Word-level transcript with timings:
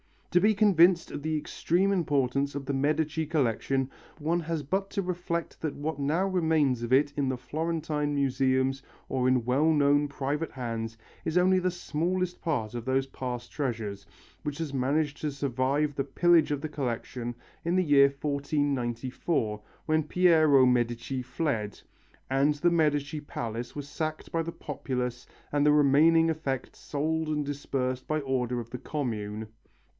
To 0.31 0.39
be 0.39 0.55
convinced 0.55 1.11
of 1.11 1.21
the 1.21 1.37
extreme 1.37 1.91
importance 1.91 2.55
of 2.55 2.65
the 2.65 2.73
Medici 2.73 3.25
collection 3.25 3.91
one 4.17 4.39
has 4.39 4.63
but 4.63 4.89
to 4.91 5.01
reflect 5.01 5.61
that 5.61 5.75
what 5.75 5.99
now 5.99 6.25
remains 6.25 6.81
of 6.83 6.93
it 6.93 7.13
in 7.17 7.27
the 7.27 7.37
Florentine 7.37 8.15
museums 8.15 8.81
or 9.09 9.27
in 9.27 9.43
well 9.45 9.71
known 9.71 10.07
private 10.07 10.51
hands 10.53 10.97
is 11.25 11.37
only 11.37 11.59
the 11.59 11.69
smallest 11.69 12.41
part 12.41 12.73
of 12.73 12.85
those 12.85 13.07
past 13.07 13.51
treasures, 13.51 14.07
which 14.41 14.57
has 14.57 14.73
managed 14.73 15.17
to 15.21 15.29
survive 15.31 15.93
the 15.93 16.03
pillage 16.05 16.49
of 16.49 16.61
the 16.61 16.69
collection 16.69 17.35
in 17.65 17.75
the 17.75 17.83
year 17.83 18.07
1494, 18.07 19.61
when 19.85 20.01
Piero 20.01 20.65
Medici 20.65 21.21
fled 21.21 21.79
and 22.29 22.55
the 22.55 22.71
Medici 22.71 23.19
palace 23.19 23.75
was 23.75 23.87
sacked 23.87 24.31
by 24.31 24.41
the 24.41 24.53
populace 24.53 25.27
and 25.51 25.63
the 25.65 25.73
remaining 25.73 26.29
effects 26.29 26.79
sold 26.79 27.27
and 27.27 27.45
dispersed 27.45 28.07
by 28.07 28.19
order 28.21 28.59
of 28.59 28.69
the 28.71 28.79
Commune. 28.79 29.47